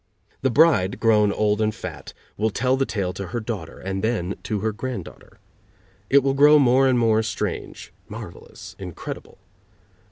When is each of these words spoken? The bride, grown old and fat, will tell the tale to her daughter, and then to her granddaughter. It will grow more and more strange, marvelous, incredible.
The 0.41 0.49
bride, 0.49 0.99
grown 0.99 1.31
old 1.31 1.61
and 1.61 1.75
fat, 1.75 2.13
will 2.35 2.49
tell 2.49 2.75
the 2.75 2.87
tale 2.87 3.13
to 3.13 3.27
her 3.27 3.39
daughter, 3.39 3.77
and 3.77 4.03
then 4.03 4.33
to 4.45 4.61
her 4.61 4.71
granddaughter. 4.71 5.37
It 6.09 6.23
will 6.23 6.33
grow 6.33 6.57
more 6.57 6.87
and 6.87 6.97
more 6.97 7.21
strange, 7.21 7.93
marvelous, 8.09 8.75
incredible. 8.79 9.37